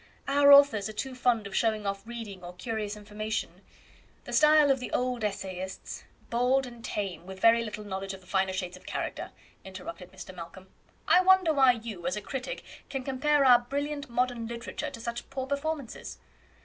[0.27, 3.61] Our authors are too fond of showing off reading or curious information;
[4.23, 8.25] the style of the old essayists" "Bald and tame, with very little knowledge of the
[8.25, 9.29] finer shades of character,"
[9.63, 10.33] interrupted Mr.
[10.35, 10.69] Malcolm.
[11.07, 15.29] "I wonder why you, as a critic, can compare our brilliant modern literature to such
[15.29, 16.17] poor performances."